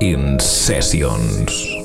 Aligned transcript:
In 0.00 0.40
sessions. 0.40 1.83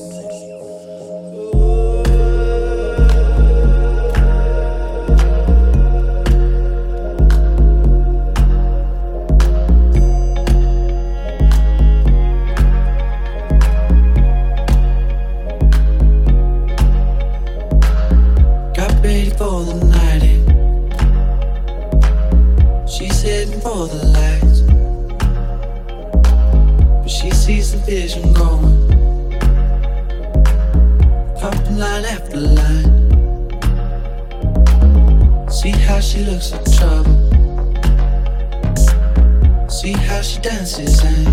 dances 40.42 41.04
and 41.04 41.28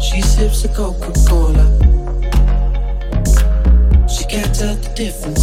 she 0.00 0.20
sips 0.20 0.64
a 0.64 0.68
Coca 0.68 1.12
Cola. 1.26 1.66
She 4.08 4.24
can't 4.26 4.54
tell 4.54 4.76
the 4.76 4.92
difference. 4.94 5.35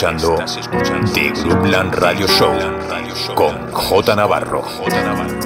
Escuchando 0.00 0.38
The 1.12 1.30
Groupland 1.42 1.94
Radio 1.96 2.26
Show 2.26 2.54
con 3.34 3.70
J 3.70 4.16
Navarro 4.16 4.64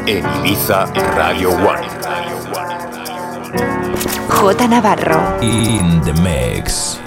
en 0.06 0.24
Ibiza 0.46 0.86
Radio 1.16 1.50
One. 1.50 1.88
J 4.28 4.68
Navarro 4.68 5.38
in 5.40 6.00
the 6.02 6.12
mix. 6.22 7.03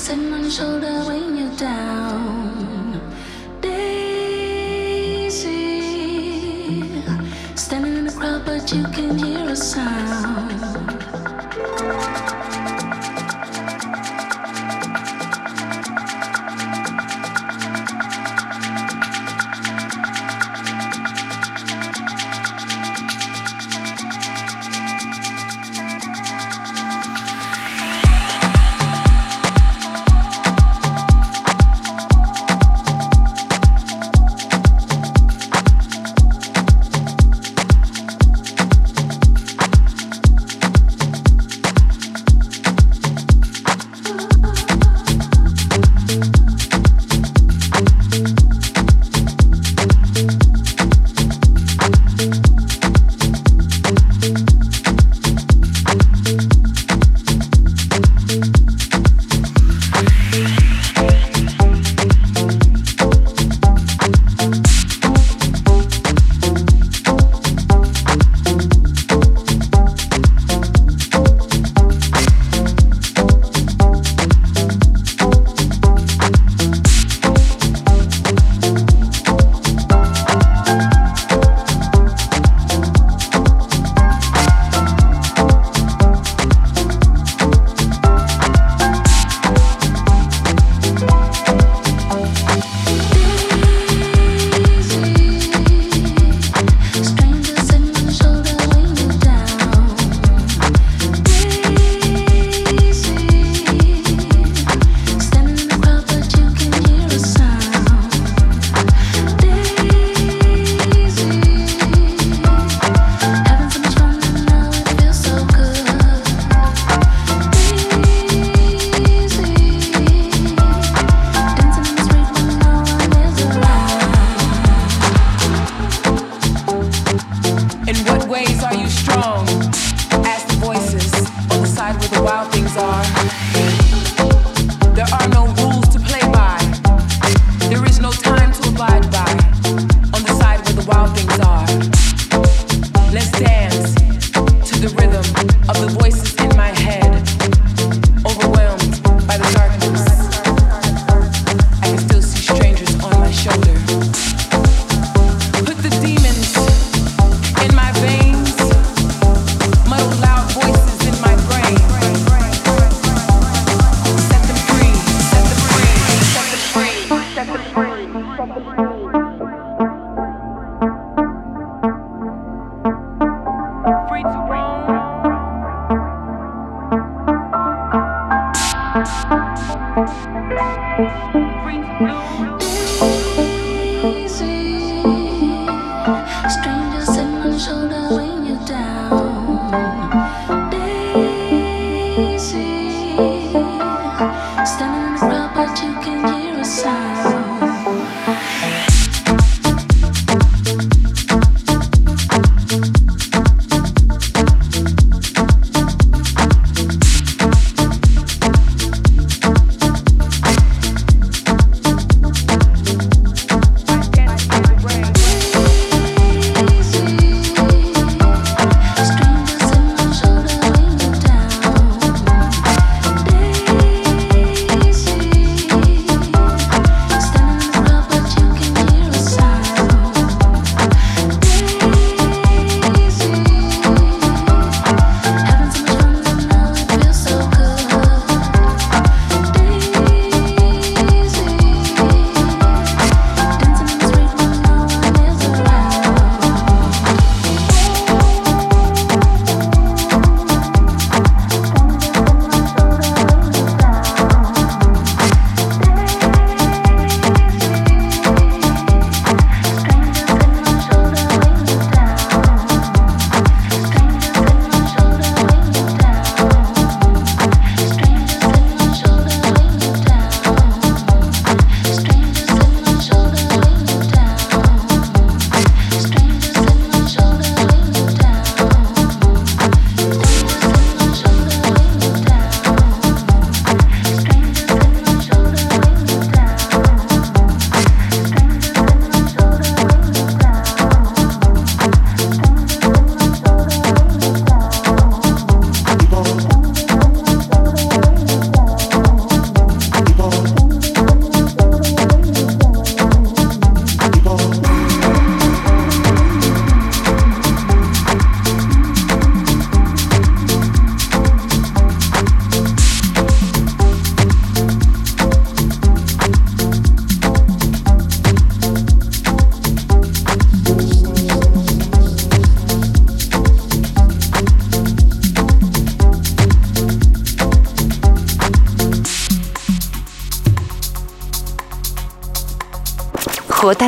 sitting 0.00 0.32
on 0.32 0.40
your 0.40 0.50
shoulder 0.50 1.04
when 1.04 1.36
you're 1.36 1.56
down. 1.56 3.00
Daisy, 3.60 3.92
standing 7.54 7.96
in 7.98 8.06
the 8.06 8.12
crowd, 8.12 8.46
but 8.46 8.72
you 8.72 8.82
can 8.84 9.18
hear 9.18 9.46
a 9.50 9.54
sound. 9.54 10.19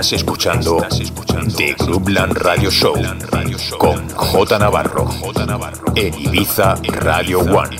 Estás 0.00 0.12
escuchando 0.12 0.78
The 1.58 1.74
Groupland 1.78 2.32
Radio 2.38 2.70
Show 2.70 2.94
con 3.78 4.08
J 4.08 4.58
Navarro 4.58 5.10
en 5.94 6.14
Ibiza 6.18 6.76
Radio 7.02 7.40
One. 7.40 7.76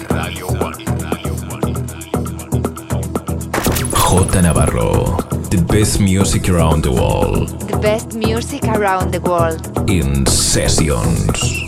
J 3.91 4.43
Navarro, 4.43 5.17
the 5.49 5.57
best 5.63 5.99
music 5.99 6.51
around 6.51 6.83
the 6.83 6.91
world 6.91 7.49
The 7.67 7.79
best 7.79 8.13
music 8.13 8.65
around 8.65 9.13
the 9.13 9.21
world. 9.21 9.89
in 9.89 10.27
sessions. 10.27 11.60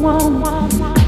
one, 0.00 0.40
one, 0.40 0.78
one. 0.78 0.99